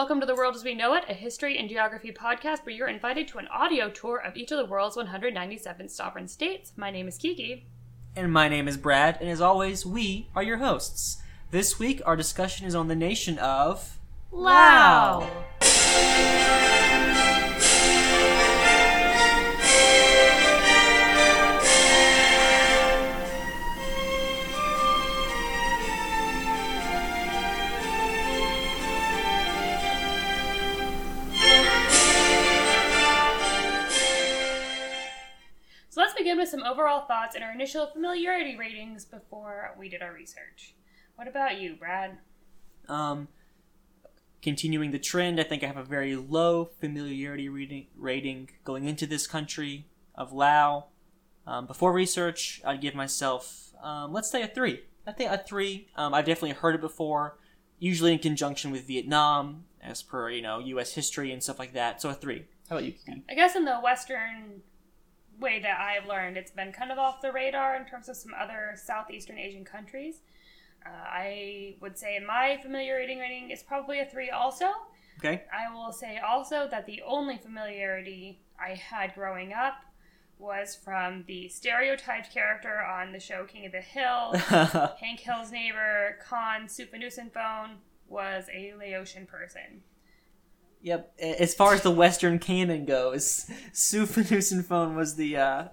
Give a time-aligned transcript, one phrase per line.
[0.00, 2.88] welcome to The World as We Know It, a history and geography podcast where you're
[2.88, 6.72] invited to an audio tour of each of the world's 197 sovereign states.
[6.74, 7.66] My name is Kiki.
[8.16, 11.18] And my name is Brad, and as always, we are your hosts.
[11.50, 13.98] This week, our discussion is on the nation of
[14.32, 15.28] Lao.
[36.70, 40.74] Overall thoughts and our initial familiarity ratings before we did our research.
[41.16, 42.18] What about you, Brad?
[42.88, 43.28] Um,
[44.42, 49.06] continuing the trend, I think I have a very low familiarity reading, rating going into
[49.06, 50.86] this country of Lao.
[51.46, 54.82] Um, before research, I'd give myself, um, let's say a three.
[55.06, 55.88] I think a three.
[55.96, 57.38] Um, I've definitely heard it before,
[57.78, 60.94] usually in conjunction with Vietnam, as per you know U.S.
[60.94, 62.00] history and stuff like that.
[62.00, 62.44] So a three.
[62.68, 62.92] How about you?
[62.92, 63.24] Kiki?
[63.28, 64.62] I guess in the Western
[65.40, 68.32] way that I've learned, it's been kind of off the radar in terms of some
[68.38, 70.20] other Southeastern Asian countries.
[70.84, 74.66] Uh, I would say my familiarity rating is probably a three also.
[75.18, 75.42] Okay.
[75.52, 79.74] I will say also that the only familiarity I had growing up
[80.38, 84.32] was from the stereotyped character on the show King of the Hill.
[84.98, 87.76] Hank Hill's neighbor, Khan Souphanousinphone,
[88.08, 89.82] was a Laotian person.
[90.82, 91.14] Yep.
[91.20, 95.64] As far as the Western canon goes, Souphanousinphone was the uh,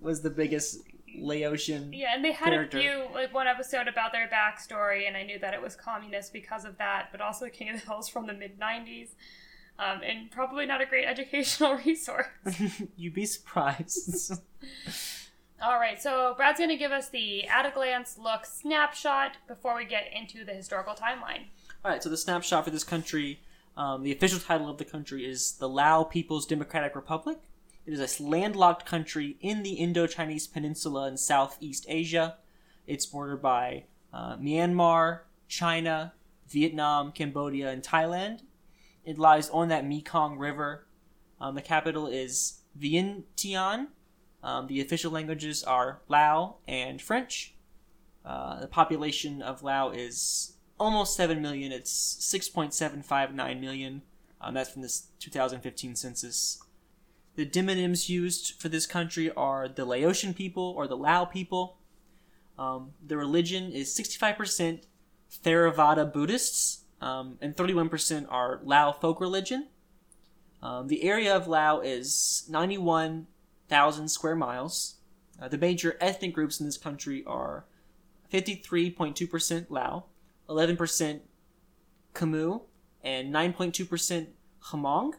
[0.00, 0.78] was the biggest
[1.18, 1.92] Laotian.
[1.92, 2.78] Yeah, and they had character.
[2.78, 6.32] a few, like one episode about their backstory, and I knew that it was communist
[6.32, 9.10] because of that, but also King of the Hills from the mid 90s.
[9.78, 12.26] Um, and probably not a great educational resource.
[12.96, 14.34] You'd be surprised.
[15.62, 19.76] All right, so Brad's going to give us the at a glance look snapshot before
[19.76, 21.46] we get into the historical timeline.
[21.84, 22.02] All right.
[22.02, 23.40] So the snapshot for this country,
[23.76, 27.38] um, the official title of the country is the Lao People's Democratic Republic.
[27.86, 32.36] It is a landlocked country in the Indo-Chinese Peninsula in Southeast Asia.
[32.86, 36.12] It's bordered by uh, Myanmar, China,
[36.48, 38.42] Vietnam, Cambodia, and Thailand.
[39.04, 40.86] It lies on that Mekong River.
[41.40, 43.88] Um, the capital is Vientiane.
[44.42, 47.54] Um, the official languages are Lao and French.
[48.24, 51.70] Uh, the population of Lao is almost 7 million.
[51.70, 54.02] It's 6.759 million.
[54.40, 56.60] Um, that's from this 2015 census.
[57.36, 61.76] The demonyms used for this country are the Laotian people or the Lao people.
[62.58, 64.82] Um, the religion is 65%
[65.44, 69.68] Theravada Buddhists, um, and 31% are Lao folk religion.
[70.62, 74.96] Um, the area of Lao is 91,000 square miles.
[75.40, 77.64] Uh, the major ethnic groups in this country are
[78.30, 80.04] 53.2% Lao,
[80.50, 81.20] 11%
[82.14, 82.62] Khmu,
[83.02, 84.26] and 9.2%
[84.64, 85.12] Hmong.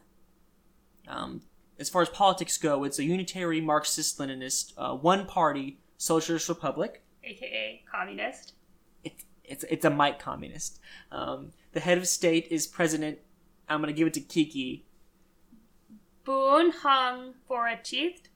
[1.08, 1.42] Um,
[1.78, 7.02] as far as politics go, it's a unitary Marxist Leninist, uh, one party socialist republic.
[7.24, 8.52] aka communist.
[9.02, 10.78] It's, it's, it's a Mike communist.
[11.10, 13.18] Um, the head of state is President,
[13.68, 14.84] I'm going to give it to Kiki,
[16.24, 18.28] Boon Hung Forachith,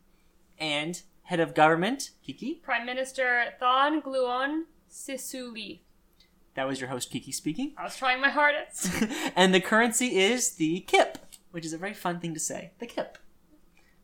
[0.58, 2.54] and head of government, Kiki.
[2.54, 5.80] Prime Minister Thon Gluon Sisuli.
[6.56, 7.74] That was your host, Kiki, speaking.
[7.76, 8.90] I was trying my hardest.
[9.36, 11.18] and the currency is the kip,
[11.50, 12.72] which is a very fun thing to say.
[12.78, 13.18] The kip.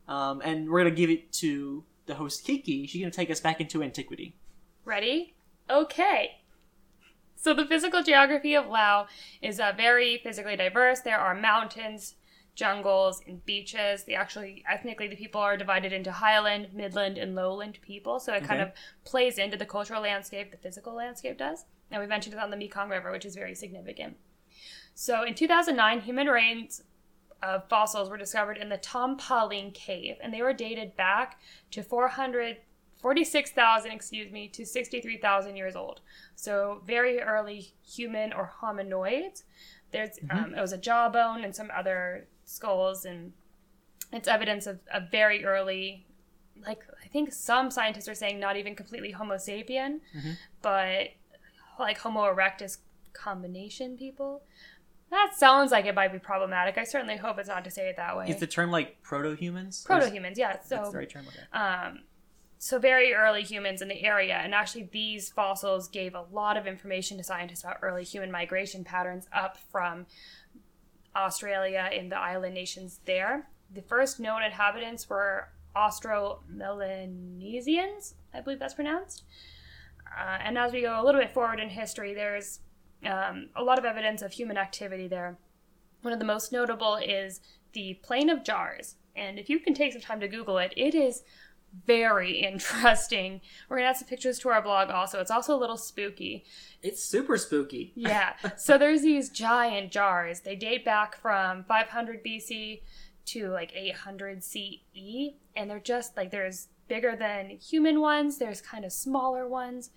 [0.07, 2.85] Um, and we're going to give it to the host, Kiki.
[2.85, 4.35] She's going to take us back into antiquity.
[4.85, 5.33] Ready?
[5.67, 6.41] Okay.
[7.35, 9.07] So the physical geography of Lao
[9.41, 10.99] is uh, very physically diverse.
[10.99, 12.15] There are mountains,
[12.53, 14.03] jungles, and beaches.
[14.03, 18.19] The actually ethnically the people are divided into highland, midland, and lowland people.
[18.19, 18.71] So it kind of
[19.05, 20.51] plays into the cultural landscape.
[20.51, 21.65] The physical landscape does.
[21.91, 24.17] And we mentioned it on the Mekong River, which is very significant.
[24.95, 26.81] So in 2009, human remains
[27.41, 31.39] of uh, fossils were discovered in the Tom Tompaling cave, and they were dated back
[31.71, 32.57] to 400.
[33.01, 35.99] 46,000, excuse me, to 63,000 years old.
[36.35, 39.43] So very early human or hominoids.
[39.91, 40.37] There's mm-hmm.
[40.37, 43.33] um, it was a jawbone and some other skulls, and
[44.13, 46.05] it's evidence of a very early,
[46.65, 50.31] like I think some scientists are saying not even completely Homo sapien, mm-hmm.
[50.61, 51.09] but
[51.79, 52.77] like Homo erectus
[53.13, 54.41] combination people.
[55.09, 56.77] That sounds like it might be problematic.
[56.77, 58.27] I certainly hope it's not to say it that way.
[58.29, 59.83] Is the term like proto humans?
[59.85, 60.53] Proto humans, yeah.
[60.53, 61.25] That's So the right term.
[61.27, 61.59] Okay.
[61.59, 61.99] um,
[62.57, 66.65] so very early humans in the area and actually these fossils gave a lot of
[66.65, 70.05] information to scientists about early human migration patterns up from
[71.13, 78.75] australia in the island nations there the first known inhabitants were austro-melanesians i believe that's
[78.75, 79.23] pronounced
[80.19, 82.59] uh, and as we go a little bit forward in history there's
[83.05, 85.37] um, a lot of evidence of human activity there
[86.01, 87.41] One of the most notable is
[87.73, 88.95] the Plain of Jars.
[89.15, 91.23] And if you can take some time to Google it, it is
[91.85, 93.41] very interesting.
[93.67, 95.19] We're going to add some pictures to our blog also.
[95.19, 96.45] It's also a little spooky.
[96.81, 97.91] It's super spooky.
[97.95, 98.33] Yeah.
[98.57, 100.41] so there's these giant jars.
[100.41, 102.81] They date back from 500 BC
[103.25, 105.33] to like 800 CE.
[105.55, 109.89] And they're just like, there's bigger than human ones, there's kind of smaller ones.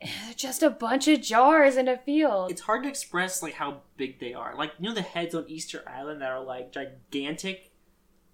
[0.00, 2.50] They're just a bunch of jars in a field.
[2.50, 4.54] It's hard to express like how big they are.
[4.56, 7.70] Like you know the heads on Easter Island that are like gigantic.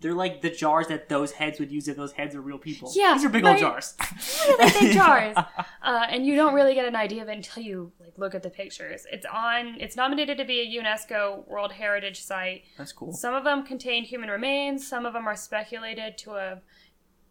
[0.01, 2.91] They're like the jars that those heads would use if those heads were real people.
[2.95, 3.53] Yeah, these are big right.
[3.53, 3.95] old jars.
[4.49, 5.37] really big jars.
[5.37, 8.43] Uh, and you don't really get an idea of it until you like look at
[8.43, 9.07] the pictures.
[9.13, 9.77] It's on.
[9.79, 12.65] It's nominated to be a UNESCO World Heritage Site.
[12.79, 13.13] That's cool.
[13.13, 14.89] Some of them contain human remains.
[14.89, 16.63] Some of them are speculated to have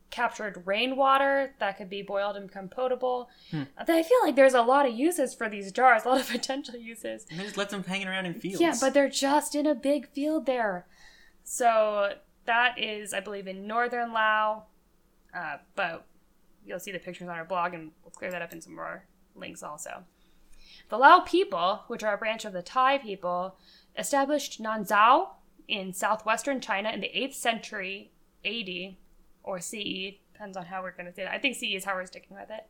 [0.09, 3.29] captured rainwater that could be boiled and become potable.
[3.51, 3.63] Hmm.
[3.77, 6.75] I feel like there's a lot of uses for these jars, a lot of potential
[6.75, 7.25] uses.
[7.29, 8.61] And they just let them hanging around in fields.
[8.61, 10.87] Yeah, but they're just in a big field there.
[11.43, 12.13] So
[12.45, 14.63] that is, I believe, in northern Laos.
[15.33, 16.05] Uh, but
[16.65, 19.05] you'll see the pictures on our blog, and we'll clear that up in some more
[19.35, 20.03] links also.
[20.89, 23.55] The Lao people, which are a branch of the Thai people,
[23.97, 25.29] established Nanzhao
[25.67, 28.11] in southwestern China in the 8th century
[28.43, 28.95] AD
[29.43, 31.33] or CE, depends on how we're going to say that.
[31.33, 32.65] I think CE is how we're sticking with it.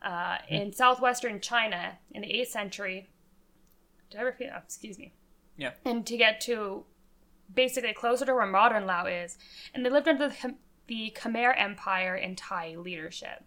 [0.00, 3.08] Uh, in southwestern China in the 8th century.
[4.10, 4.50] Did I repeat?
[4.54, 5.12] Oh, excuse me.
[5.56, 5.72] Yeah.
[5.84, 6.84] And to get to
[7.52, 9.36] basically closer to where modern Lao is.
[9.74, 10.54] And they lived under the, Khmer-
[10.86, 13.44] the Khmer Empire and Thai leadership.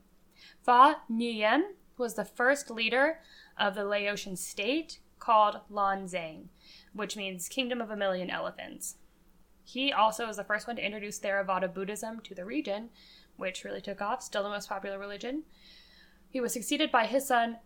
[0.64, 1.62] Fa Ngum
[1.98, 3.20] was the first leader
[3.58, 6.46] of the Laotian state called Lan Xang,
[6.94, 8.96] which means Kingdom of a Million Elephants.
[9.64, 12.90] He also was the first one to introduce Theravada Buddhism to the region,
[13.38, 15.44] which really took off, still the most popular religion.
[16.30, 17.58] He was succeeded by his son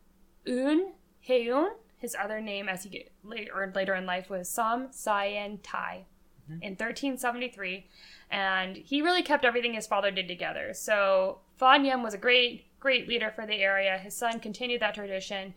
[0.47, 1.71] Un Heun.
[1.97, 3.07] His other name, as he
[3.53, 6.03] earned later in life, was Samsenthai
[6.49, 6.61] mm-hmm.
[6.61, 7.87] in 1373.
[8.29, 10.73] And he really kept everything his father did together.
[10.73, 13.97] So Fa Ngum was a great, great leader for the area.
[13.97, 15.53] His son continued that tradition.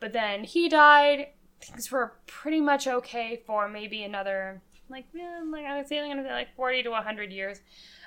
[0.00, 1.28] But then he died.
[1.60, 6.08] Things were pretty much okay for maybe another, like, yeah, like I would say, I'm
[6.08, 7.60] gonna say like 40 to 100 years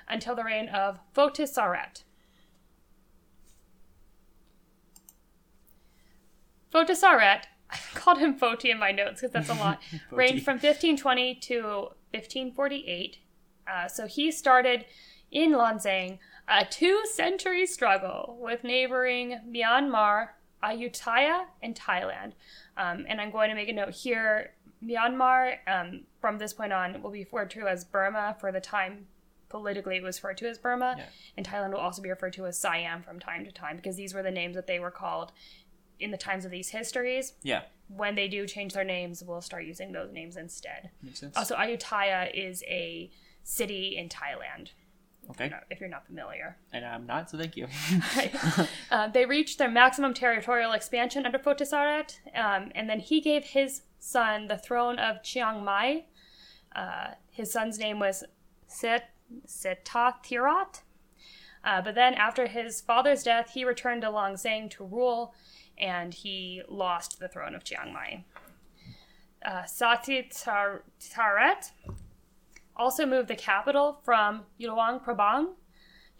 [0.08, 2.04] until the reign of Photisarath.
[6.72, 9.80] Photisarath, I called him Foti in my notes because that's a lot,
[10.10, 11.62] reigned from 1520 to
[12.12, 13.18] 1548.
[13.66, 14.84] Uh, so he started
[15.30, 16.18] in Lan Xang
[16.50, 20.30] a two century struggle with neighboring Myanmar,
[20.62, 22.32] Ayutthaya, and Thailand.
[22.76, 24.54] Um, and I'm going to make a note here
[24.84, 29.06] Myanmar, um, from this point on, will be referred to as Burma for the time
[29.48, 31.06] politically it was referred to as Burma, Yeah.
[31.36, 34.14] and Thailand will also be referred to as Siam from time to time because these
[34.14, 35.32] were the names that they were called
[35.98, 37.34] in the times of these histories.
[37.42, 40.90] Yeah, When they do change their names, we'll start using those names instead.
[41.02, 41.36] makes sense.
[41.36, 43.10] Also, Ayutthaya is a
[43.42, 44.68] city in Thailand.
[45.30, 46.56] okay, No, if you're not familiar.
[46.72, 47.66] and I'm not, so thank you.
[48.16, 48.32] Right.
[48.92, 53.82] uh, they reached their maximum territorial expansion under Photisarath, um, and then he gave his
[54.00, 56.06] son the throne of Chiang Mai.
[56.74, 58.24] Uh, his son's name was
[58.66, 59.10] Set
[59.46, 60.82] Setthathirath.
[61.62, 65.34] Uh, but then, after his father's death, he returned to Longzang to rule,
[65.76, 68.24] and he lost the throne of Chiang Mai.
[69.44, 70.30] Uh, Sati
[72.76, 75.48] also moved the capital from Luang Prabang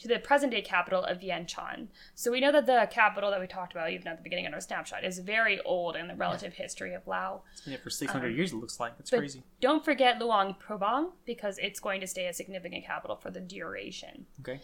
[0.00, 1.88] to the present day capital of Vientiane.
[2.14, 4.54] So we know that the capital that we talked about, even at the beginning of
[4.54, 7.42] our snapshot, is very old in the relative history of Lao.
[7.52, 8.52] It's been there for 600 um, years.
[8.52, 9.42] It looks like that's But crazy.
[9.60, 14.26] don't forget Luang Prabang because it's going to stay a significant capital for the duration.
[14.40, 14.60] Okay,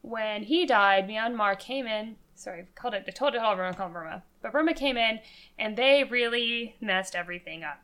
[0.00, 2.16] When he died, Myanmar came in.
[2.34, 3.04] Sorry, I called it.
[3.06, 5.20] I told it all Burma called Burma, but Burma came in
[5.58, 7.82] and they really messed everything up.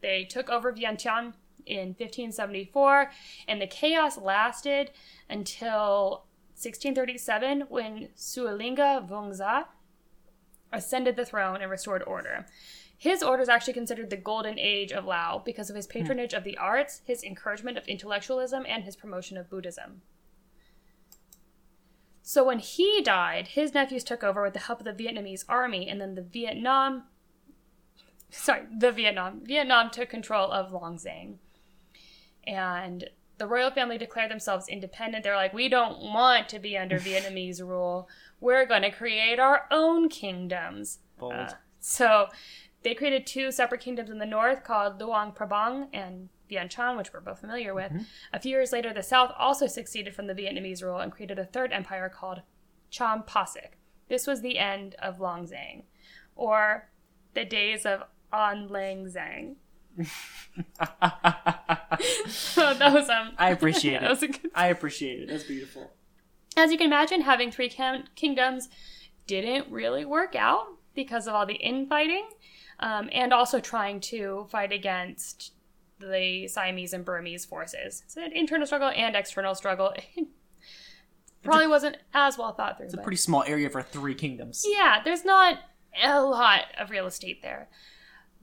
[0.00, 3.12] They took over Vientiane in 1574,
[3.46, 4.90] and the chaos lasted
[5.30, 6.24] until
[6.64, 9.66] 1637 when Sourigna Vongsa
[10.72, 12.46] ascended the throne and restored order.
[12.96, 15.92] His order is actually considered the golden age of Lao because of his hmm.
[15.92, 20.02] patronage of the arts, his encouragement of intellectualism, and his promotion of Buddhism.
[22.22, 25.88] So when he died, his nephews took over with the help of the Vietnamese army,
[25.88, 27.04] and then the Vietnam,
[28.30, 31.38] sorry, the Vietnam, Vietnam took control of Long Xang.
[32.44, 33.10] And
[33.42, 35.24] the royal family declared themselves independent.
[35.24, 38.08] They're like, we don't want to be under Vietnamese rule.
[38.38, 41.00] We're going to create our own kingdoms.
[41.18, 41.32] bold.
[41.32, 42.28] Uh, so
[42.84, 47.18] they created two separate kingdoms in the north called Luang Prabang and Vientiane, which we're
[47.20, 47.90] both familiar with.
[48.32, 51.44] A few years later, the south also succeeded from the Vietnamese rule and created a
[51.44, 52.42] third empire called
[52.92, 53.72] Champasak.
[54.08, 55.82] This was the end of Long Xang,
[56.36, 56.90] or
[57.34, 59.56] the days of An Lang Xang.
[62.28, 63.32] So that was um.
[63.38, 64.10] I appreciate that it.
[64.10, 65.28] was a good I appreciate it.
[65.28, 65.90] That's beautiful.
[66.56, 68.68] As you can imagine, having three kin- kingdoms
[69.26, 72.26] didn't really work out because of all the infighting,
[72.80, 75.52] um, and also trying to fight against
[75.98, 78.02] the Siamese and Burmese forces.
[78.08, 79.94] So an internal struggle and external struggle.
[81.44, 82.84] Probably wasn't as well thought through.
[82.86, 84.64] It's a but- pretty small area for three kingdoms.
[84.68, 85.58] yeah, there's not
[86.02, 87.68] a lot of real estate there.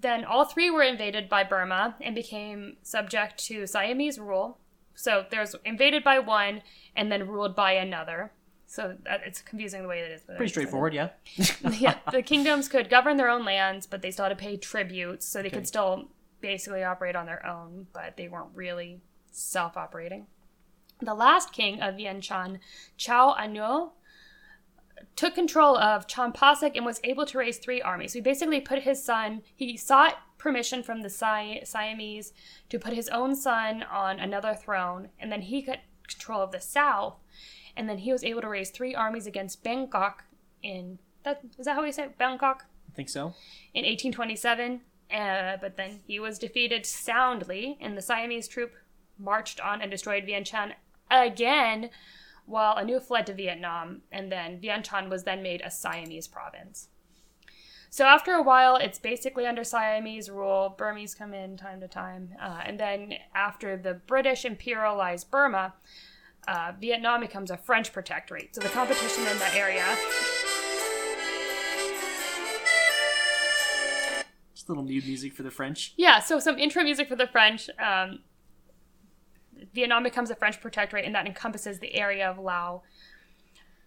[0.02, 4.58] Then all three were invaded by Burma and became subject to Siamese rule.
[4.96, 6.62] So there's invaded by one
[6.96, 8.32] and then ruled by another.
[8.66, 11.10] So that, it's confusing the way that it's Pretty straightforward, yeah.
[11.80, 15.26] yeah, the kingdoms could govern their own lands, but they still had to pay tributes,
[15.26, 15.58] so they Okay.
[15.58, 19.02] could still basically operate on their own, but they weren't really
[19.32, 20.28] self-operating.
[21.02, 22.60] The last king of Vientiane,
[22.98, 23.92] Chao Anyo,
[25.16, 28.14] took control of Champasak and was able to raise three armies.
[28.14, 32.34] So he basically put his son, he sought permission from the Si- Siamese
[32.70, 36.62] to put his own son on another throne, and then he got control of the
[36.62, 37.16] south,
[37.76, 40.24] and then he was able to raise three armies against Bangkok
[40.64, 42.18] in that is that how we say it?
[42.18, 43.34] Bangkok I think so.
[43.74, 44.82] in 1827.
[45.12, 48.74] Uh, but then he was defeated soundly, and the Siamese troop
[49.18, 50.74] marched on and destroyed Vientiane
[51.10, 51.90] again,
[52.50, 56.90] while Anu fled to Vietnam, and then Vientiane was then made a Siamese province.
[57.92, 60.76] So after a while, it's basically under Siamese rule.
[60.78, 65.74] Burmese come in time to time, uh, and then after the British imperialized Burma,
[66.48, 68.56] uh, Vietnam becomes a French protectorate.
[68.56, 69.86] So the competition in that area
[74.56, 75.94] Just a little mood music for the French.
[75.98, 77.70] Yeah, so some intro music for the French.
[77.80, 78.20] Um,
[79.74, 82.82] Vietnam becomes a French protectorate, and that encompasses the area of Laos.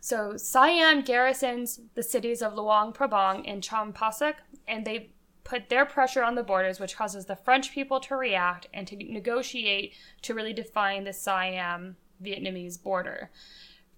[0.00, 4.34] So Siam garrisons the cities of Luang Prabang and Champasak,
[4.66, 5.10] and they
[5.44, 8.96] put their pressure on the borders, which causes the French people to react and to
[8.96, 13.30] negotiate to really define the Siam Vietnamese border.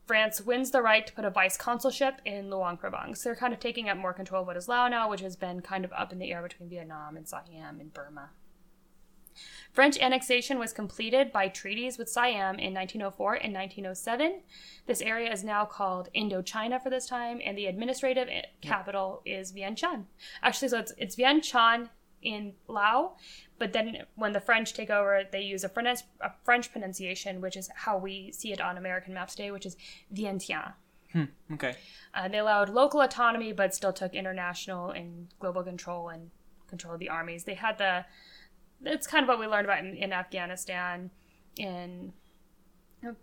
[0.07, 3.17] France wins the right to put a vice consulship in Luang Prabang.
[3.17, 5.37] So they're kind of taking up more control of what is Laos now, which has
[5.37, 8.31] been kind of up in the air between Vietnam and Siam and Burma.
[9.73, 14.43] French annexation was completed by treaties with Siam in 1904 and 1907.
[14.87, 18.29] This area is now called Indochina for this time, and the administrative
[18.61, 20.05] capital is Vientiane.
[20.43, 21.89] Actually, so it's, it's Vientiane
[22.23, 23.17] in Lao,
[23.59, 27.57] but then when the French take over, they use a French, a French pronunciation, which
[27.57, 29.77] is how we see it on American maps today, which is
[30.13, 30.73] Vientiane.
[31.13, 31.25] Hmm.
[31.53, 31.77] Okay.
[32.13, 36.31] Uh, they allowed local autonomy, but still took international and global control and
[36.69, 37.45] control of the armies.
[37.45, 38.05] They had the.
[38.83, 41.11] It's kind of what we learned about in, in Afghanistan,
[41.57, 42.13] in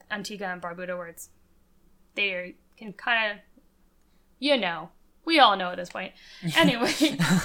[0.10, 1.29] Antigua and Barbuda, where it's
[2.15, 3.38] they can kind of,
[4.39, 4.89] you know,
[5.25, 6.13] we all know at this point.
[6.58, 6.93] Anyway,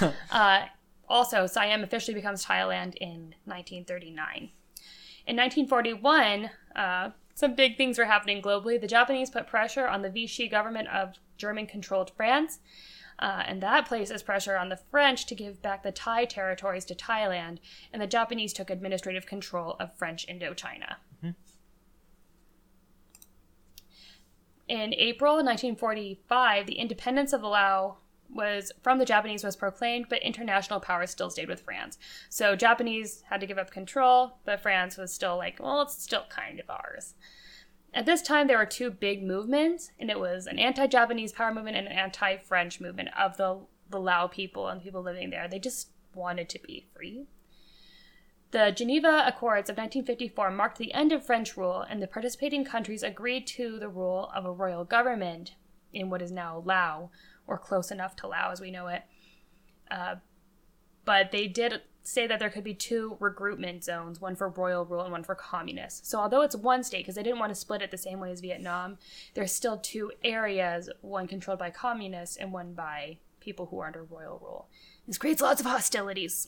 [0.30, 0.66] uh,
[1.08, 4.50] also Siam officially becomes Thailand in 1939.
[5.26, 8.80] In 1941, uh, some big things were happening globally.
[8.80, 12.60] The Japanese put pressure on the Vichy government of German controlled France,
[13.18, 16.94] uh, and that places pressure on the French to give back the Thai territories to
[16.94, 17.58] Thailand,
[17.92, 20.96] and the Japanese took administrative control of French Indochina.
[24.68, 27.94] In April 1945, the independence of Laos
[28.28, 31.98] was from the Japanese was proclaimed, but international power still stayed with France.
[32.28, 36.24] So Japanese had to give up control, but France was still like, well, it's still
[36.28, 37.14] kind of ours.
[37.96, 41.78] At this time, there were two big movements, and it was an anti-Japanese power movement
[41.78, 45.48] and an anti-French movement of the the Lao people and people living there.
[45.48, 47.26] They just wanted to be free.
[48.50, 53.02] The Geneva Accords of 1954 marked the end of French rule, and the participating countries
[53.02, 55.54] agreed to the rule of a royal government
[55.94, 57.08] in what is now Laos,
[57.46, 59.04] or close enough to Laos as we know it.
[59.90, 60.16] Uh,
[61.06, 65.02] but they did say that there could be two regroupment zones, one for royal rule
[65.02, 66.08] and one for communists.
[66.08, 68.30] So although it's one state, because they didn't want to split it the same way
[68.30, 68.98] as Vietnam,
[69.34, 74.04] there's still two areas, one controlled by communists and one by people who are under
[74.04, 74.68] royal rule.
[75.08, 76.46] This creates lots of hostilities.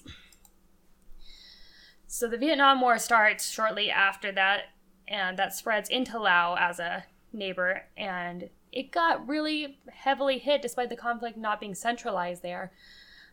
[2.07, 4.67] So the Vietnam War starts shortly after that,
[5.09, 10.89] and that spreads into Laos as a neighbor, and it got really heavily hit despite
[10.89, 12.71] the conflict not being centralized there,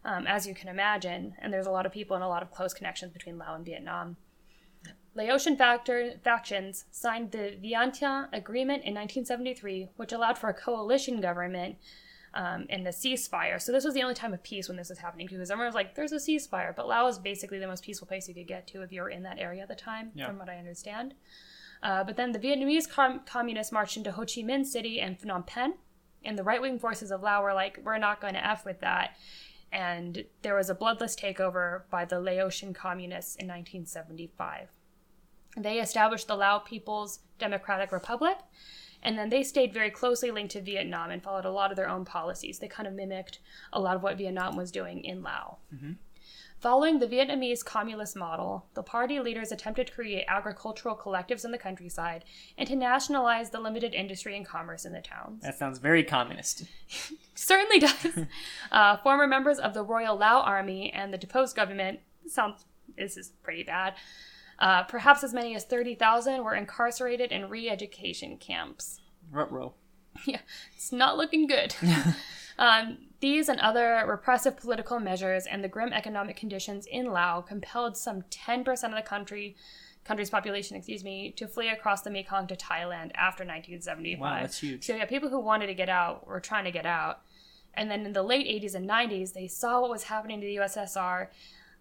[0.06, 1.36] um, as you can imagine.
[1.42, 3.66] And there's a lot of people and a lot of close connections between Laos and
[3.66, 4.16] Vietnam.
[5.16, 11.78] Laotian factor, factions signed the Vientiane Agreement in 1973, which allowed for a coalition government
[12.34, 13.62] um, and a ceasefire.
[13.62, 15.76] So this was the only time of peace when this was happening because everyone was
[15.76, 18.68] like, "There's a ceasefire," but Laos is basically the most peaceful place you could get
[18.68, 20.28] to if you were in that area at the time, Yeah.
[20.28, 21.14] from what I understand.
[21.82, 25.48] Uh, but then the Vietnamese com- communists marched into Ho Chi Minh City and Phnom
[25.48, 25.76] Penh,
[26.26, 28.82] and the right wing forces of Laos were like, "We're not going to f with
[28.82, 29.16] that."
[29.76, 34.70] And there was a bloodless takeover by the Laotian communists in 1975.
[35.58, 38.38] They established the Lao People's Democratic Republic,
[39.04, 41.90] and then they stayed very closely linked to Vietnam and followed a lot of their
[41.90, 42.60] own policies.
[42.60, 43.40] They kind of mimicked
[43.74, 45.58] a lot of what Vietnam was doing in Laos.
[45.76, 45.92] Mm-hmm.
[46.66, 51.60] Following the Vietnamese communist model, the party leaders attempted to create agricultural collectives in the
[51.60, 52.26] countryside
[52.58, 55.44] and to nationalize the limited industry and commerce in the towns.
[55.44, 56.64] That sounds very communist.
[57.36, 58.26] Certainly does.
[58.72, 62.66] uh, former members of the Royal Lao Army and the deposed government sounds
[62.98, 63.94] this is pretty bad.
[64.58, 69.02] Uh, perhaps as many as thirty thousand were incarcerated in re-education camps.
[69.32, 69.76] Rutro.
[70.26, 70.40] yeah,
[70.76, 71.76] it's not looking good.
[72.58, 77.98] um, these and other repressive political measures and the grim economic conditions in Laos compelled
[77.98, 79.56] some 10% of the country
[80.04, 84.20] country's population, excuse me, to flee across the Mekong to Thailand after 1975.
[84.20, 84.86] Wow, that's huge.
[84.86, 87.22] So yeah, people who wanted to get out were trying to get out.
[87.74, 90.58] And then in the late 80s and 90s, they saw what was happening to the
[90.58, 91.30] USSR,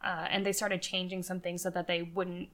[0.03, 2.49] uh, and they started changing some things so that they wouldn't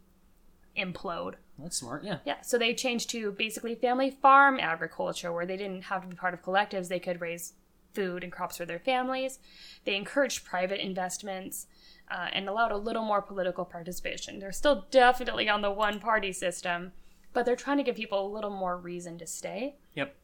[0.77, 1.35] implode.
[1.57, 2.19] That's smart, yeah.
[2.25, 6.17] Yeah, so they changed to basically family farm agriculture where they didn't have to be
[6.17, 6.89] part of collectives.
[6.89, 7.53] They could raise
[7.93, 9.39] food and crops for their families.
[9.85, 11.67] They encouraged private investments
[12.11, 14.39] uh, and allowed a little more political participation.
[14.39, 16.93] They're still definitely on the one party system,
[17.33, 19.77] but they're trying to give people a little more reason to stay.
[19.95, 20.15] Yep.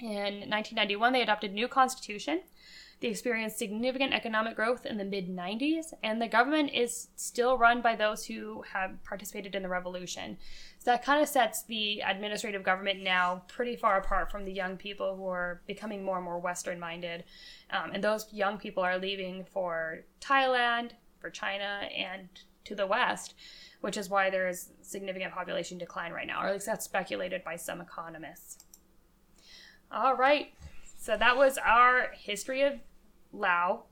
[0.00, 2.42] In 1991, they adopted new constitution.
[3.00, 7.82] They experienced significant economic growth in the mid 90s, and the government is still run
[7.82, 10.38] by those who have participated in the revolution.
[10.78, 14.78] So that kind of sets the administrative government now pretty far apart from the young
[14.78, 17.24] people who are becoming more and more Western minded.
[17.70, 22.28] Um, and those young people are leaving for Thailand, for China, and
[22.64, 23.34] to the West,
[23.82, 27.44] which is why there is significant population decline right now, or at least that's speculated
[27.44, 28.64] by some economists.
[29.92, 30.52] All right.
[31.06, 32.72] So that was our history of
[33.32, 33.84] Lao.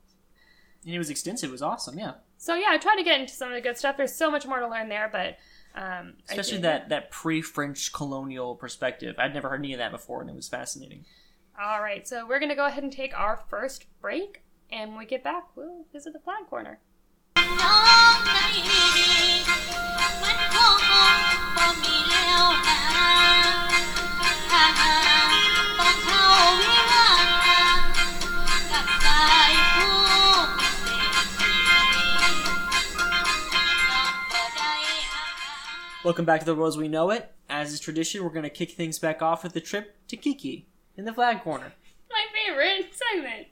[0.83, 1.49] And it was extensive.
[1.49, 2.15] It was awesome, yeah.
[2.37, 3.95] So yeah, I tried to get into some of the good stuff.
[3.95, 5.37] There's so much more to learn there, but
[5.81, 9.15] um, Especially that, that pre French colonial perspective.
[9.17, 11.05] I'd never heard any of that before, and it was fascinating.
[11.57, 15.05] All right, so we're gonna go ahead and take our first break, and when we
[15.05, 16.79] get back, we'll visit the flag corner.
[36.05, 37.31] Welcome back to the world as we know it.
[37.49, 40.67] As is tradition, we're going to kick things back off with the trip to Kiki
[40.95, 41.73] in the flag corner.
[42.11, 43.47] My favorite segment.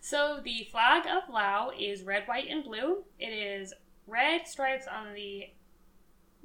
[0.00, 3.02] So the flag of Lao is red, white, and blue.
[3.18, 3.74] It is
[4.06, 5.46] red stripes on the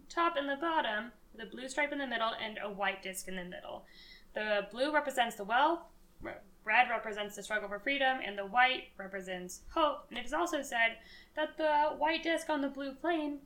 [0.09, 3.35] top and the bottom, the blue stripe in the middle, and a white disc in
[3.35, 3.85] the middle.
[4.33, 5.81] The blue represents the wealth,
[6.23, 10.07] red represents the struggle for freedom, and the white represents hope.
[10.09, 10.97] And it is also said
[11.35, 13.41] that the white disc on the blue plane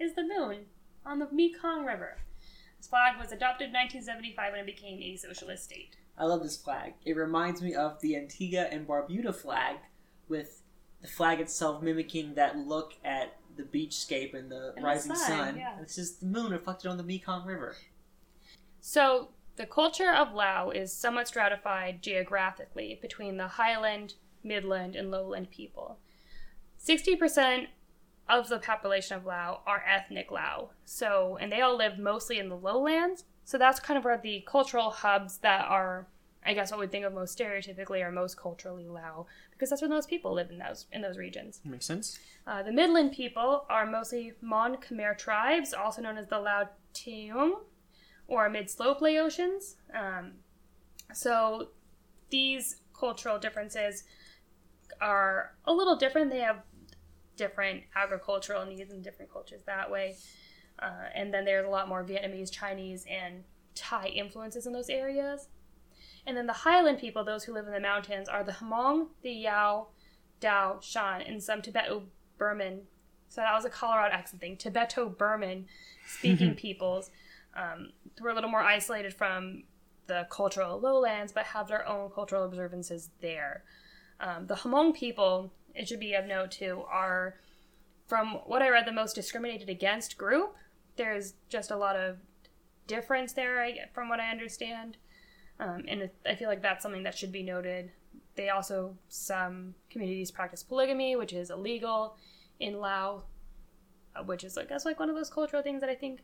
[0.00, 0.66] is the moon
[1.04, 2.18] on the Mekong River.
[2.78, 5.96] This flag was adopted in 1975 when it became a socialist state.
[6.18, 6.94] I love this flag.
[7.04, 9.76] It reminds me of the Antigua and Barbuda flag,
[10.28, 10.62] with
[11.00, 15.26] the flag itself mimicking that look at the beachscape and the And the rising sun,
[15.28, 15.56] sun.
[15.56, 15.76] yeah.
[15.80, 17.76] It's just the moon reflected on the Mekong River.
[18.80, 25.50] So, the culture of Lao is somewhat stratified geographically between the highland, midland, and lowland
[25.50, 25.98] people.
[26.84, 27.66] 60%
[28.38, 30.70] of the population of Lao are ethnic Lao.
[30.84, 33.24] So, and they all live mostly in the lowlands.
[33.44, 36.06] So that's kind of where the cultural hubs that are
[36.44, 39.88] I guess what we think of most stereotypically are most culturally Lao because that's where
[39.88, 41.60] those people live in those in those regions.
[41.64, 42.18] Makes sense.
[42.46, 47.60] Uh, the Midland people are mostly Mon Khmer tribes, also known as the Lao Theung,
[48.26, 49.76] or Mid Slope Laotians.
[49.94, 50.32] Um,
[51.12, 51.68] so
[52.30, 54.04] these cultural differences
[55.00, 56.30] are a little different.
[56.30, 56.62] They have
[57.36, 60.16] different agricultural needs and different cultures that way.
[60.78, 65.48] Uh, and then there's a lot more Vietnamese, Chinese, and Thai influences in those areas.
[66.26, 69.32] And then the Highland people, those who live in the mountains, are the Hmong, the
[69.32, 69.88] Yao,
[70.40, 72.04] Dao, Shan, and some Tibeto
[72.38, 72.82] Burman.
[73.28, 74.56] So that was a Colorado accent thing.
[74.56, 75.66] Tibeto Burman
[76.06, 77.10] speaking peoples
[77.56, 79.64] um, who are a little more isolated from
[80.06, 83.64] the cultural lowlands, but have their own cultural observances there.
[84.20, 87.36] Um, the Hmong people, it should be of note too, are,
[88.06, 90.54] from what I read, the most discriminated against group.
[90.96, 92.18] There's just a lot of
[92.86, 94.96] difference there, I, from what I understand.
[95.60, 97.90] Um, and I feel like that's something that should be noted.
[98.34, 102.16] They also, some communities practice polygamy, which is illegal
[102.60, 103.22] in Laos,
[104.16, 106.20] uh, which is, I guess, like one of those cultural things that I think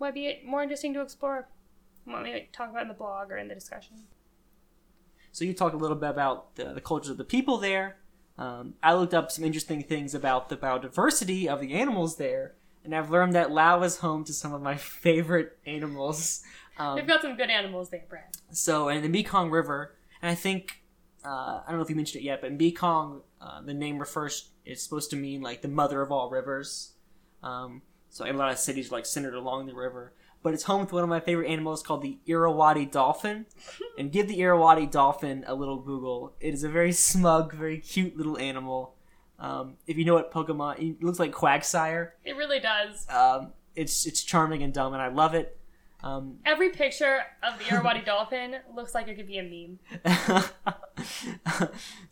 [0.00, 1.48] might be more interesting to explore.
[2.04, 3.96] What we talk about in the blog or in the discussion.
[5.32, 7.96] So you talked a little bit about the, the cultures of the people there.
[8.38, 12.94] Um, I looked up some interesting things about the biodiversity of the animals there, and
[12.94, 16.42] I've learned that Laos is home to some of my favorite animals.
[16.78, 18.24] Um, They've got some good animals there, Brad.
[18.52, 20.82] so, and the Mekong River, and I think
[21.24, 24.50] uh, I don't know if you mentioned it yet, but Mekong, uh, the name refers,
[24.64, 26.92] it's supposed to mean like the mother of all rivers.
[27.42, 30.12] Um, so a lot of cities are like centered along the river.
[30.42, 33.46] But it's home to one of my favorite animals called the Irrawaddy dolphin.
[33.98, 36.34] and give the Irrawaddy dolphin a little Google.
[36.40, 38.94] It is a very smug, very cute little animal.
[39.38, 42.10] Um, if you know what Pokemon, it looks like Quagsire.
[42.24, 43.06] It really does.
[43.08, 45.56] Um, it's it's charming and dumb, and I love it.
[46.02, 49.78] Um, Every picture of the Irrawaddy dolphin looks like it could be a meme.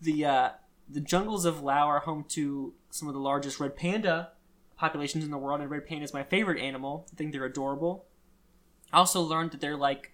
[0.00, 0.50] the uh,
[0.88, 4.30] the jungles of Laos are home to some of the largest red panda
[4.76, 7.06] populations in the world, and red panda is my favorite animal.
[7.12, 8.06] I think they're adorable.
[8.92, 10.12] I also learned that they're like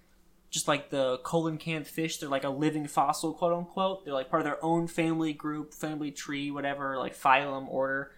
[0.51, 2.19] just like the coelacanth fish.
[2.19, 4.05] They're like a living fossil, quote unquote.
[4.05, 8.13] They're like part of their own family group, family tree, whatever, like phylum order.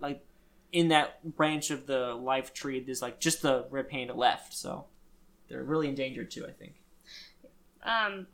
[0.00, 0.24] Like
[0.72, 4.52] in that branch of the life tree, there's like just the red panda left.
[4.52, 4.86] So
[5.48, 6.44] they're really endangered too.
[6.46, 6.74] I think.
[7.84, 8.26] Um,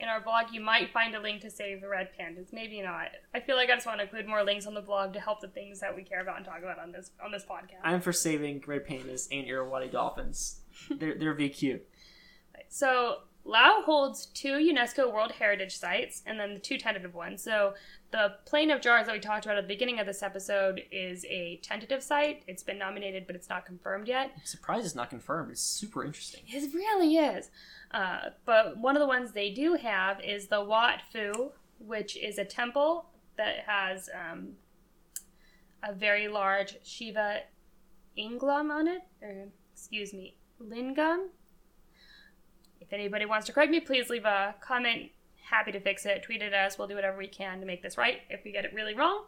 [0.00, 2.52] in our blog, you might find a link to save the red pandas.
[2.52, 3.08] Maybe not.
[3.34, 5.40] I feel like I just want to include more links on the blog to help
[5.40, 7.80] the things that we care about and talk about on this on this podcast.
[7.82, 10.62] I'm for saving red pandas and Irrawaddy dolphins.
[10.90, 11.86] they're they're cute.
[12.68, 17.42] So Lao holds two UNESCO World Heritage Sites and then the two tentative ones.
[17.42, 17.74] So
[18.10, 21.26] the Plain of Jars that we talked about at the beginning of this episode is
[21.26, 22.42] a tentative site.
[22.46, 24.32] It's been nominated, but it's not confirmed yet.
[24.34, 25.50] I'm surprised it's not confirmed.
[25.50, 26.42] It's super interesting.
[26.46, 27.50] It really is.
[27.90, 32.38] Uh, but one of the ones they do have is the Wat Phu, which is
[32.38, 33.06] a temple
[33.36, 34.52] that has um,
[35.82, 37.40] a very large Shiva
[38.18, 39.02] Inglam on it.
[39.20, 41.28] Or, excuse me, Lingam.
[42.80, 45.10] If anybody wants to correct me, please leave a comment.
[45.50, 46.22] Happy to fix it.
[46.22, 46.78] Tweet at us.
[46.78, 49.24] We'll do whatever we can to make this right if we get it really wrong.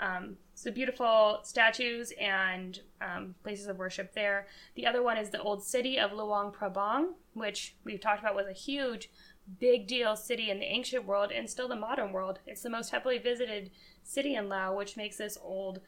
[0.00, 4.46] Um, so beautiful statues and um, places of worship there.
[4.74, 8.46] The other one is the old city of Luang Prabang, which we've talked about was
[8.46, 9.10] a huge,
[9.58, 12.38] big deal city in the ancient world and still the modern world.
[12.46, 13.70] It's the most heavily visited
[14.02, 15.80] city in Laos, which makes this old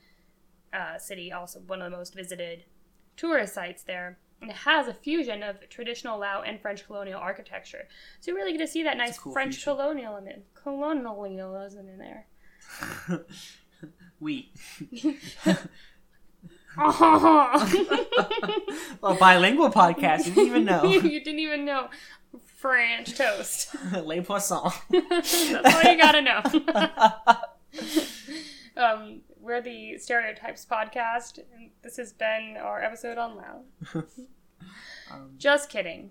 [0.72, 2.64] uh, city also one of the most visited
[3.16, 4.18] tourist sites there.
[4.42, 7.86] And it has a fusion of traditional Lao and French colonial architecture.
[8.20, 9.76] So you really get to see that nice cool French fusion.
[9.76, 12.26] colonialism, colonialism in there.
[14.20, 14.52] we.
[14.90, 15.16] you
[16.78, 16.88] a
[19.14, 20.26] bilingual podcast.
[20.26, 20.82] You didn't even know.
[20.84, 21.88] You didn't even know
[22.56, 23.74] French toast.
[24.02, 24.72] Les poissons.
[24.90, 26.40] That's all you gotta know.
[28.76, 34.02] um, we're the Stereotypes Podcast, and this has been our episode on Lao.
[35.10, 36.10] Um, Just kidding.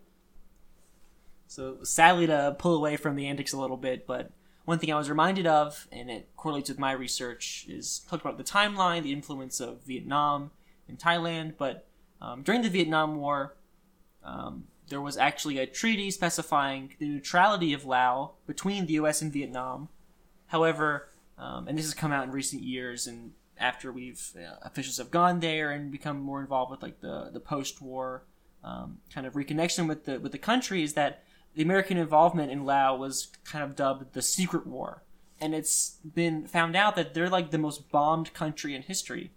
[1.48, 4.32] So sadly to pull away from the antics a little bit, but
[4.65, 8.38] one thing I was reminded of, and it correlates with my research, is talked about
[8.38, 10.52] the timeline, the influence of Vietnam
[10.88, 11.54] and Thailand.
[11.58, 11.88] But
[12.22, 13.56] um, during the Vietnam War,
[14.24, 19.22] um, there was actually a treaty specifying the neutrality of Laos between the U.S.
[19.22, 19.89] and Vietnam.
[20.48, 21.08] However,
[21.41, 25.10] um, and this has come out in recent years, and after we've uh, officials have
[25.10, 28.23] gone there and become more involved with like the the post-war
[28.63, 31.23] um, kind of reconnection with the with the country, is that
[31.56, 35.01] the American involvement in Laos was kind of dubbed the secret war.
[35.39, 39.32] And it's been found out that they're like the most bombed country in history.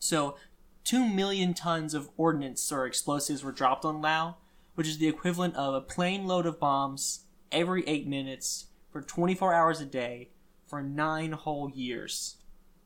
[0.00, 0.36] So,
[0.84, 4.34] 2 million tons of ordnance or explosives were dropped on Laos,
[4.74, 7.20] which is the equivalent of a plane load of bombs
[7.52, 10.30] every 8 minutes for 24 hours a day
[10.68, 12.36] for 9 whole years.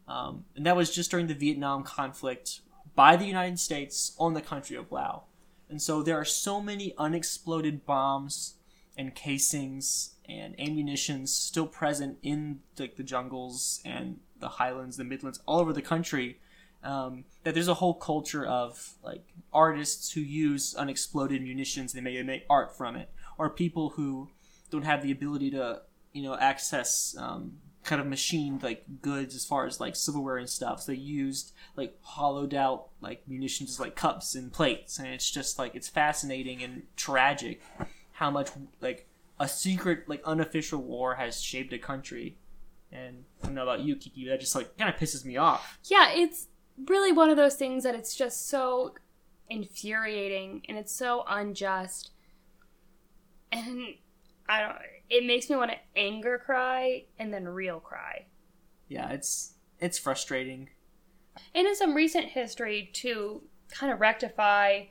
[0.09, 2.61] Um, and that was just during the Vietnam conflict
[2.95, 5.23] by the United States on the country of Laos.
[5.69, 8.57] And so there are so many unexploded bombs
[8.97, 15.41] and casings and ammunition still present in the, the jungles and the highlands, the midlands,
[15.47, 16.39] all over the country.
[16.85, 21.93] Um, that there's a whole culture of like artists who use unexploded munitions.
[21.93, 24.29] They may make art from it, or people who
[24.71, 29.45] don't have the ability to, you know, access um, kind of machined like goods as
[29.45, 30.83] far as like silverware and stuff.
[30.83, 35.31] So they used like hollowed out like munitions as like cups and plates, and it's
[35.31, 37.63] just like it's fascinating and tragic
[38.13, 39.09] how much like
[39.41, 42.37] a secret like unofficial war has shaped a country.
[42.93, 45.37] And I don't know about you, Kiki, but that just like kind of pisses me
[45.37, 45.79] off.
[45.85, 46.49] Yeah, it's
[46.87, 48.95] really one of those things that it's just so
[49.49, 52.11] infuriating and it's so unjust.
[53.51, 53.95] And
[54.49, 54.77] I don't
[55.11, 58.27] it makes me want to anger cry and then real cry.
[58.89, 60.71] Yeah, it's it's frustrating.
[61.55, 64.85] And in some recent history to kind of rectify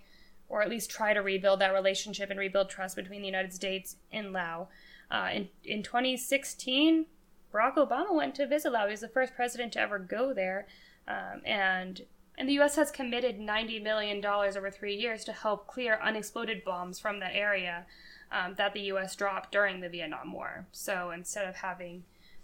[0.52, 3.96] or at least try to rebuild that relationship and rebuild trust between the United States
[4.12, 4.68] and Laos.
[5.10, 7.06] Uh, in, in 2016,
[7.54, 8.88] Barack Obama went to visit Laos.
[8.88, 10.68] He was the first president to ever go there,
[11.08, 12.02] um, and
[12.38, 12.76] and the U.S.
[12.78, 17.36] has committed ninety million dollars over three years to help clear unexploded bombs from that
[17.36, 17.86] area
[18.32, 19.16] um, that the U.S.
[19.16, 20.66] dropped during the Vietnam War.
[20.72, 22.04] So instead of having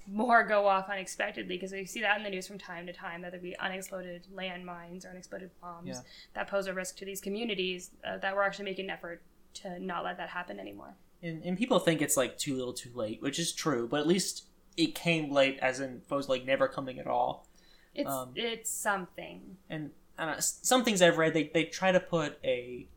[0.09, 3.21] more go off unexpectedly, because we see that in the news from time to time,
[3.21, 5.99] that there be unexploded landmines or unexploded bombs Yeah.
[6.33, 9.21] that pose a risk to these communities, uh, that we're actually making an effort
[9.55, 10.95] to not let that happen anymore.
[11.21, 13.87] And, and people think it's like too little, too late, which is true.
[13.87, 14.45] But at least
[14.77, 17.47] it came late, as in opposed like never coming at all.
[17.95, 19.57] It's Um, it's something.
[19.69, 22.87] and I know, some things I've read, they, they try to put a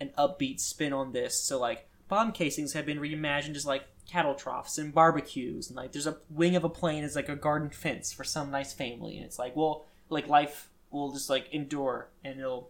[0.00, 1.38] an upbeat spin on this.
[1.38, 5.92] So like bomb casings have been reimagined as like cattle troughs and barbecues, and like
[5.92, 9.16] there's a wing of a plane as like a garden fence for some nice family,
[9.16, 12.68] and it's like well, like life will just like endure and it'll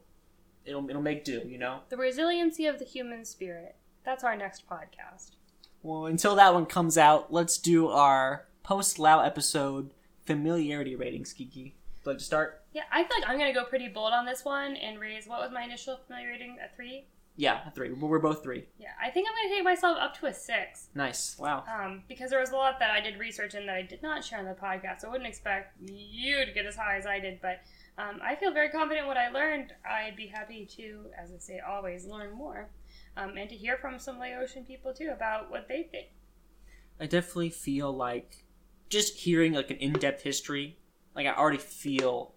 [0.65, 1.81] it'll it'll make do, you know.
[1.89, 3.75] The resiliency of the human spirit.
[4.05, 5.33] That's our next podcast.
[5.83, 9.91] Well, until that one comes out, let's do our post Lao episode
[10.25, 11.75] familiarity ratings, Kiki.
[12.05, 12.63] Like to start?
[12.73, 15.41] Yeah, I feel like I'm gonna go pretty bold on this one and raise what
[15.41, 17.07] was my initial familiar rating at three.
[17.37, 17.93] Yeah, a three.
[17.93, 18.67] We're both three.
[18.79, 20.89] Yeah, I think I'm gonna take myself up to a six.
[20.95, 21.37] Nice.
[21.39, 21.65] Wow.
[21.67, 24.23] Um, because there was a lot that I did research in that I did not
[24.23, 25.01] share on the podcast.
[25.01, 27.61] So I wouldn't expect you to get as high as I did, but
[27.99, 29.73] um, I feel very confident what I learned.
[29.89, 32.69] I'd be happy to, as I say, always learn more,
[33.17, 36.09] um, and to hear from some Laotian people too about what they think.
[37.01, 38.45] I definitely feel like
[38.89, 40.79] just hearing like an in-depth history,
[41.15, 42.35] like I already feel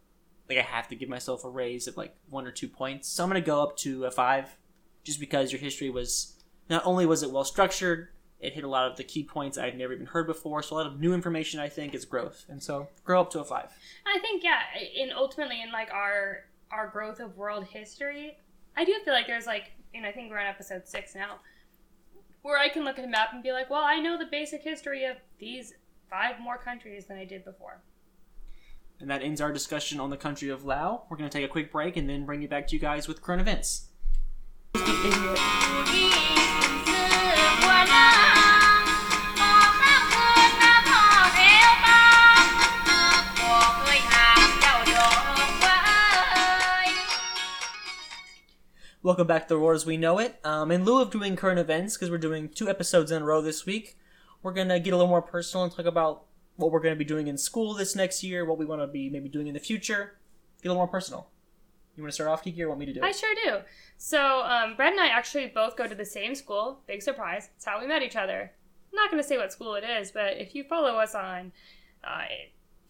[0.49, 3.09] like I have to give myself a raise of like one or two points.
[3.09, 4.57] So I'm gonna go up to a five,
[5.05, 6.33] just because your history was
[6.69, 8.09] not only was it well structured,
[8.41, 10.61] it hit a lot of the key points I'd never even heard before.
[10.61, 11.61] So a lot of new information.
[11.61, 13.71] I think is growth, and so grow up to a five.
[14.05, 14.59] I think yeah,
[14.99, 18.37] and ultimately in like our our growth of world history,
[18.75, 21.39] I do feel like there's like, and I think we're on episode six now,
[22.41, 24.61] where I can look at a map and be like, well, I know the basic
[24.61, 25.73] history of these
[26.09, 27.81] five more countries than I did before.
[28.99, 31.03] And that ends our discussion on the country of Lao.
[31.09, 33.21] We're gonna take a quick break and then bring you back to you guys with
[33.21, 33.89] current events.
[49.01, 50.39] Welcome back to the World as We Know It.
[50.43, 53.41] Um, in lieu of doing current events, because we're doing two episodes in a row
[53.41, 53.97] this week,
[54.43, 56.25] we're going to get a little more personal and talk about
[56.57, 58.87] what we're going to be doing in school this next year, what we want to
[58.87, 60.17] be maybe doing in the future.
[60.61, 61.29] Get a little more personal.
[61.95, 63.05] You want to start off, Kiki, or want me to do it?
[63.05, 63.57] I sure do.
[63.97, 66.79] So, um, Brad and I actually both go to the same school.
[66.87, 67.49] Big surprise.
[67.55, 68.51] It's how we met each other.
[68.91, 71.51] I'm not going to say what school it is, but if you follow us on
[72.03, 72.25] uh,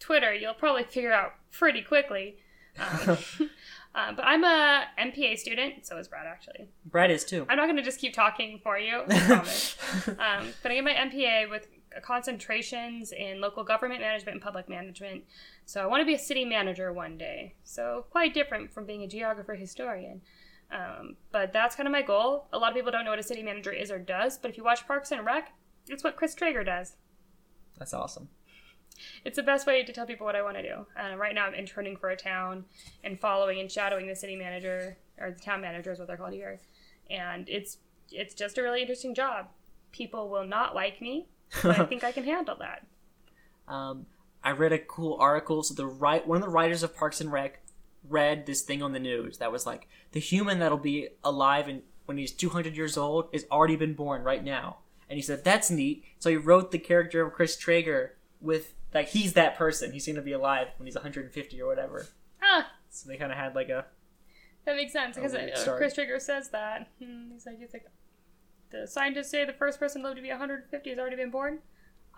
[0.00, 2.36] Twitter, you'll probably figure out pretty quickly.
[2.78, 3.16] Um,
[3.94, 6.68] uh, but I'm a MPA student, so is Brad actually.
[6.84, 7.46] Brad is too.
[7.48, 9.76] I'm not going to just keep talking for you, I promise.
[10.08, 11.68] um, but I get my MPA with
[12.02, 15.24] concentrations in local government management and public management.
[15.64, 17.54] So I want to be a city manager one day.
[17.64, 20.20] So quite different from being a geographer historian.
[20.70, 22.48] Um, but that's kind of my goal.
[22.52, 24.56] A lot of people don't know what a city manager is or does, but if
[24.56, 25.52] you watch Parks and Rec,
[25.88, 26.96] it's what Chris Traeger does.
[27.78, 28.28] That's awesome.
[29.24, 30.86] It's the best way to tell people what I want to do.
[30.98, 32.64] Uh, right now, I'm interning for a town
[33.04, 36.32] and following and shadowing the city manager or the town manager is what they're called
[36.32, 36.60] here,
[37.10, 37.78] and it's
[38.10, 39.48] it's just a really interesting job.
[39.92, 41.28] People will not like me,
[41.64, 42.86] I think I can handle that.
[43.68, 44.06] Um,
[44.42, 45.62] I read a cool article.
[45.62, 47.60] So the right one of the writers of Parks and Rec
[48.08, 51.82] read this thing on the news that was like the human that'll be alive and
[52.04, 54.78] when he's 200 years old is already been born right now.
[55.08, 56.04] And he said that's neat.
[56.18, 59.92] So he wrote the character of Chris Traeger with like he's that person.
[59.92, 62.06] He's gonna be alive when he's 150 or whatever.
[62.42, 63.86] Ah, So they kind of had like a
[64.66, 65.76] that makes sense because uh.
[65.76, 66.88] Chris Traeger says that.
[67.02, 67.86] Hmm, he's like, he's like,
[68.70, 71.58] the scientists say the first person to live to be 150 has already been born.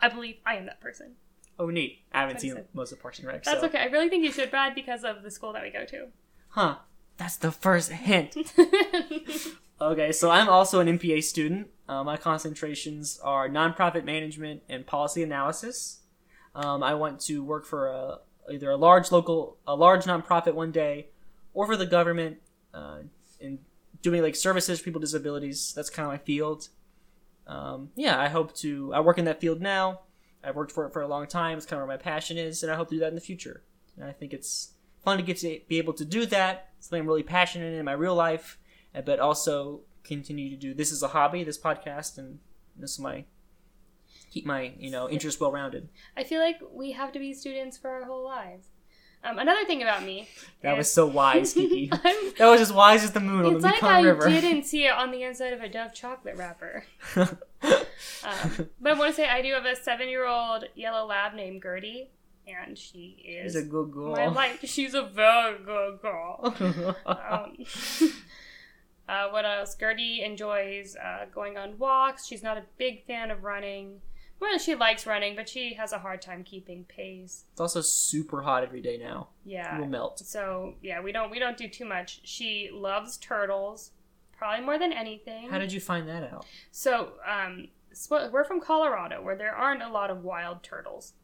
[0.01, 1.13] I believe I am that person.
[1.59, 2.01] oh neat.
[2.13, 3.45] I haven't seen most of Parks and Rec.
[3.45, 3.67] That's so.
[3.67, 3.79] okay.
[3.79, 6.09] I really think you should, Brad, because of the school that we go to.
[6.51, 6.77] Huh.
[7.17, 8.37] That's the first hint.
[9.81, 11.69] Okay, so I'm also an MPA student.
[11.89, 16.01] Uh, my concentrations are nonprofit management and policy analysis.
[16.55, 18.19] Um, I want to work for a,
[18.53, 21.09] either a large local, a large nonprofit one day,
[21.55, 22.39] or for the government,
[22.75, 22.99] uh,
[23.39, 23.61] in
[24.03, 25.73] doing like services for people with disabilities.
[25.75, 26.69] That's kind of my field.
[27.47, 28.93] Um, yeah, I hope to.
[28.95, 30.01] I work in that field now.
[30.43, 31.57] I've worked for it for a long time.
[31.57, 33.21] It's kind of where my passion is, and I hope to do that in the
[33.21, 33.65] future.
[33.97, 36.71] And I think it's fun to get to be able to do that.
[36.79, 38.59] Something I'm really passionate in in my real life,
[39.05, 42.39] but also continue to do this is a hobby, this podcast, and
[42.77, 43.25] this is my
[44.31, 45.89] keep my you know interest well rounded.
[46.17, 48.69] I feel like we have to be students for our whole lives.
[49.25, 50.29] Um, another thing about me.
[50.63, 51.89] That is- was so wise, Kiki.
[52.39, 54.29] That was as wise as the moon on it's the like Mekong I River.
[54.29, 56.85] didn't see it on the inside of a Dove chocolate wrapper.
[57.17, 62.11] Um, but I want to say I do have a seven-year-old yellow lab named Gertie,
[62.47, 64.13] and she is She's a good girl.
[64.13, 64.61] my life.
[64.65, 66.55] She's a very good girl.
[67.07, 67.65] Um,
[69.09, 69.75] uh, what else?
[69.75, 72.27] Gertie enjoys uh, going on walks.
[72.27, 74.01] She's not a big fan of running.
[74.41, 77.45] Well, she likes running, but she has a hard time keeping pace.
[77.51, 79.29] it's also super hot every day now.
[79.45, 79.79] It Yeah.
[79.79, 80.21] will melt.
[80.21, 82.21] So yeah, we don't we don't do too much.
[82.25, 83.91] She loves turtles,
[84.37, 85.49] probably more than anything.
[85.51, 86.47] How did you find that out?
[86.71, 91.15] So, um, so we're from Colorado, where there aren't a lot of wild turtles.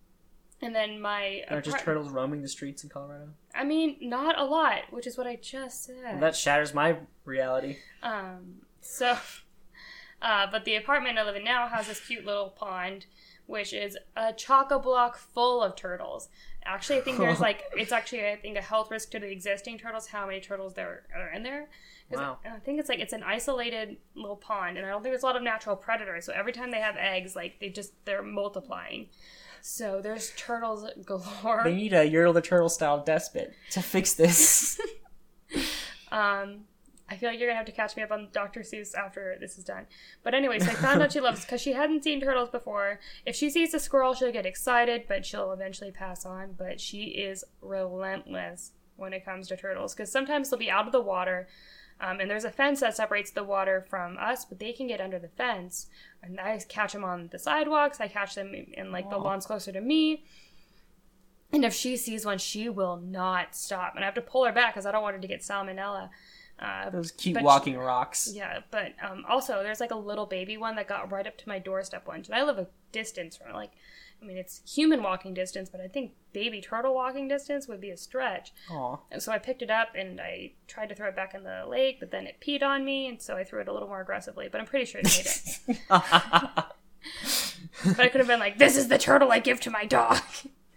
[0.63, 3.29] And then my, Are just turtles roaming the streets in Colorado?
[3.55, 5.97] I mean, not a lot, which is what I just said.
[6.05, 7.79] Well, that shatters my reality.
[8.03, 9.19] Um, so,
[10.25, 13.05] uh, but the apartment I live in now has this cute little pond,
[13.45, 16.31] which is a chock a block full of turtles.
[16.65, 19.79] Actually, I think there's like it's actually I think a health risk to the existing
[19.79, 21.69] turtles how many turtles there are in there.
[22.11, 22.39] Wow.
[22.45, 25.27] I think it's like it's an isolated little pond, and I don't think there's a
[25.27, 26.25] lot of natural predators.
[26.25, 29.09] So every time they have eggs, like they just they're multiplying.
[29.61, 31.63] So there's turtles galore.
[31.65, 34.81] They need a Yertle the Turtle style despot to fix this.
[36.15, 36.67] Um,
[37.09, 38.61] I feel like you're gonna have to catch me up on Dr.
[38.61, 39.87] Seuss after this is done.
[40.23, 42.99] But anyways, I found out she loves because she hadn't seen turtles before.
[43.27, 46.55] If she sees a squirrel, she'll get excited, but she'll eventually pass on.
[46.57, 50.93] But she is relentless when it comes to turtles because sometimes they'll be out of
[50.93, 51.47] the water.
[52.01, 55.01] Um, and there's a fence that separates the water from us, but they can get
[55.01, 55.87] under the fence.
[56.23, 58.01] And I catch them on the sidewalks.
[58.01, 60.25] I catch them in, in like the lawns closer to me.
[61.53, 63.95] And if she sees one, she will not stop.
[63.95, 66.11] And I have to pull her back because I don't want her to get salmonella.
[66.59, 68.31] Uh, Those cute But she- walking rocks.
[68.33, 71.49] yeah, but um, also there's like a little baby one that got right up to
[71.49, 73.73] my doorstep once, and I live a distance from like,
[74.23, 77.91] I mean it's human walking distance, but I think baby turtle walking distance would be
[77.91, 78.53] a stretch.
[78.71, 78.99] Aw.
[79.11, 81.65] And so I picked it up and I tried to throw it back in the
[81.69, 84.01] lake, but then it peed on me, and so I threw it a little more
[84.01, 84.49] aggressively.
[84.51, 85.81] But I'm pretty sure it made it.
[85.91, 90.19] but I could have been like, "This is the turtle I give to my dog."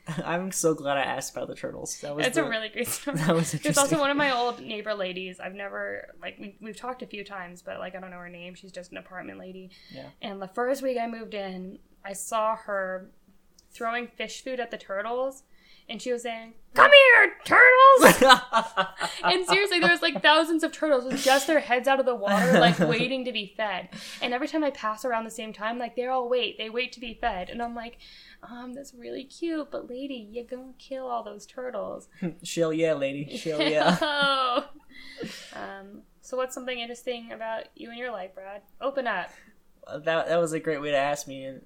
[0.26, 2.00] I'm so glad I asked about the turtles.
[2.02, 3.18] That was It's the- a really great story.
[3.18, 3.82] that was There's interesting.
[3.84, 5.40] also one of my old neighbor ladies.
[5.40, 8.30] I've never like we we've talked a few times, but like I don't know her
[8.30, 8.56] name.
[8.56, 9.70] She's just an apartment lady.
[9.94, 10.10] Yeah.
[10.22, 13.10] And the first week I moved in, I saw her
[13.72, 15.44] throwing fish food at the turtles,
[15.90, 18.22] and she was saying, "Come here, turtles!"
[19.24, 22.16] and seriously, there was like thousands of turtles with just their heads out of the
[22.16, 23.90] water, like waiting to be fed.
[24.22, 26.58] And every time I pass around the same time, like they all wait.
[26.58, 27.98] They wait to be fed, and I'm like,
[28.50, 32.08] um, that's really cute, but lady, you're gonna kill all those turtles.
[32.44, 33.38] Shill yeah, lady.
[33.38, 33.98] Shill yeah.
[34.02, 34.66] Oh.
[35.54, 38.62] um, so what's something interesting about you and your life, Brad?
[38.82, 39.30] Open up.
[39.86, 41.62] Uh, that that was a great way to ask me, and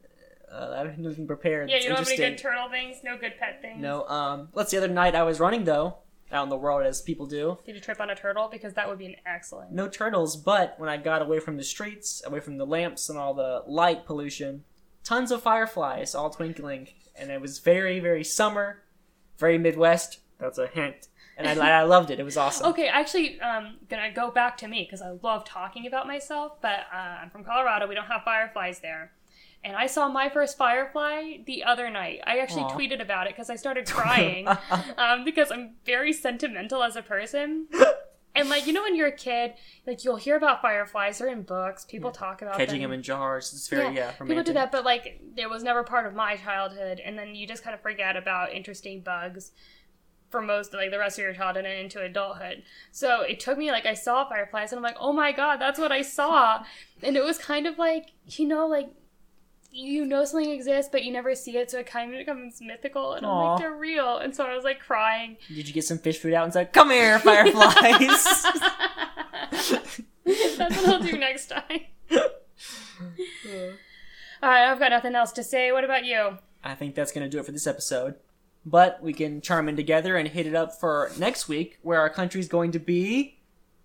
[0.51, 1.69] uh, I even prepared.
[1.69, 3.81] Yeah, you don't have any good turtle things, no good pet things.
[3.81, 4.71] No, um, let's.
[4.71, 5.97] The other night I was running though,
[6.31, 7.57] out in the world as people do.
[7.65, 8.49] Did you trip on a turtle?
[8.51, 9.71] Because that would be an excellent.
[9.71, 13.17] No turtles, but when I got away from the streets, away from the lamps and
[13.17, 14.63] all the light pollution,
[15.03, 18.83] tons of fireflies all twinkling, and it was very, very summer,
[19.37, 20.19] very Midwest.
[20.39, 22.19] That's a hint, and I, I loved it.
[22.19, 22.67] It was awesome.
[22.67, 26.61] Okay, actually, um, gonna go back to me because I love talking about myself.
[26.61, 27.87] But uh, I'm from Colorado.
[27.87, 29.11] We don't have fireflies there,
[29.63, 32.21] and I saw my first firefly the other night.
[32.25, 32.77] I actually Aw.
[32.77, 34.47] tweeted about it because I started crying
[34.97, 37.67] um, because I'm very sentimental as a person.
[38.33, 39.53] And like you know, when you're a kid,
[39.85, 41.19] like you'll hear about fireflies.
[41.19, 41.85] They're in books.
[41.85, 42.91] People talk about Catching them.
[42.91, 43.51] them in jars.
[43.53, 44.27] It's very yeah, romantic.
[44.27, 47.45] People do that, but like it was never part of my childhood, and then you
[47.47, 49.51] just kind of forget about interesting bugs
[50.29, 52.63] for most like the rest of your childhood and into adulthood.
[52.91, 55.79] So it took me like I saw fireflies, and I'm like, oh my god, that's
[55.79, 56.63] what I saw,
[57.03, 58.89] and it was kind of like you know like.
[59.73, 63.13] You know something exists, but you never see it, so it kind of becomes mythical,
[63.13, 64.17] and I'm like, they're real.
[64.17, 65.37] And so I was like crying.
[65.47, 68.43] Did you get some fish food out and said, "Come here, fireflies"?
[69.51, 71.81] That's what I'll do next time.
[74.43, 75.71] All right, I've got nothing else to say.
[75.71, 76.37] What about you?
[76.63, 78.15] I think that's going to do it for this episode.
[78.65, 82.09] But we can charm in together and hit it up for next week, where our
[82.09, 83.39] country's going to be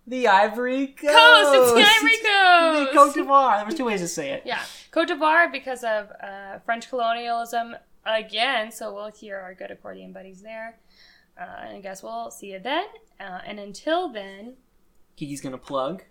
[0.06, 1.14] the Ivory Coast.
[1.14, 2.92] Coast, it's the Ivory Coast.
[2.92, 3.56] The Cote d'Ivoire.
[3.58, 4.42] There was two ways to say it.
[4.44, 4.62] Yeah,
[4.96, 7.76] Cote d'Ivoire because of uh, French colonialism
[8.06, 8.72] again.
[8.72, 10.78] So we'll hear our good accordion buddies there.
[11.38, 12.86] Uh, and I guess we'll see you then.
[13.20, 14.54] Uh, and until then,
[15.16, 16.04] Kiki's going to plug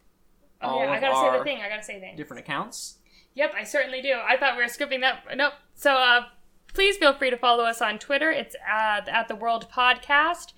[0.61, 1.61] oh all yeah, I gotta say the thing.
[1.63, 2.15] I gotta say things.
[2.15, 2.99] different accounts.
[3.33, 4.13] Yep, I certainly do.
[4.23, 5.23] I thought we were skipping that.
[5.35, 5.53] Nope.
[5.73, 6.25] So uh,
[6.71, 8.29] please feel free to follow us on Twitter.
[8.29, 10.53] It's at, at the World Podcast.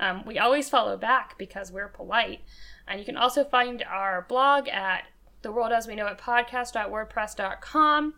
[0.00, 2.40] Um, we always follow back because we're polite.
[2.88, 5.04] And you can also find our blog at
[5.42, 8.14] the world as we know it podcast.wordpress.com.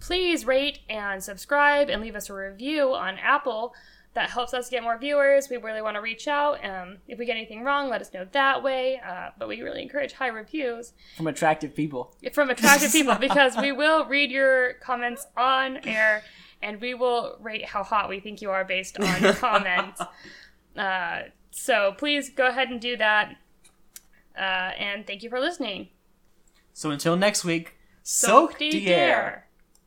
[0.00, 3.74] Please rate and subscribe and leave us a review on Apple
[4.14, 5.48] that helps us get more viewers.
[5.48, 6.62] We really want to reach out.
[6.64, 9.00] Um, if we get anything wrong, let us know that way.
[9.06, 12.14] Uh, but we really encourage high reviews From attractive people.
[12.32, 16.22] from attractive people because we will read your comments on air
[16.62, 20.00] and we will rate how hot we think you are based on your comments.
[20.76, 23.34] Uh, so please go ahead and do that.
[24.36, 24.40] Uh,
[24.78, 25.88] and thank you for listening.
[26.72, 29.46] So until next week, soak, Soak the air.